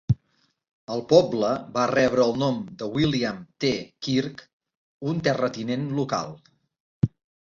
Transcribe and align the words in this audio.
El 0.95 1.01
poble 1.09 1.51
va 1.75 1.83
rebre 1.91 2.25
el 2.29 2.33
nom 2.43 2.57
de 2.79 2.87
William 2.95 3.37
T. 3.65 3.71
Kirk, 4.07 4.41
un 5.13 5.23
terratinent 5.29 5.87
local. 6.01 6.35